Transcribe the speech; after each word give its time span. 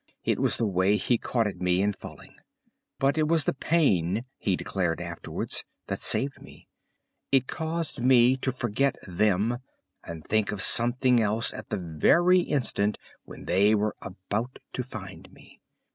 It 0.25 0.39
was 0.39 0.57
the 0.57 0.65
way 0.65 0.95
he 0.97 1.19
caught 1.19 1.45
at 1.45 1.61
me 1.61 1.79
in 1.79 1.93
falling. 1.93 2.33
But 2.97 3.19
it 3.19 3.27
was 3.27 3.43
the 3.43 3.53
pain, 3.53 4.25
he 4.39 4.55
declared 4.55 4.99
afterwards, 4.99 5.63
that 5.85 5.99
saved 5.99 6.41
me; 6.41 6.67
it 7.31 7.45
caused 7.45 8.01
me 8.01 8.35
to 8.37 8.51
forget 8.51 8.95
them 9.07 9.59
and 10.03 10.25
think 10.25 10.51
of 10.51 10.59
something 10.63 11.19
else 11.19 11.53
at 11.53 11.69
the 11.69 11.77
very 11.77 12.39
instant 12.39 12.97
when 13.25 13.45
they 13.45 13.75
were 13.75 13.95
about 14.01 14.57
to 14.73 14.81
find 14.83 15.31
me. 15.31 15.61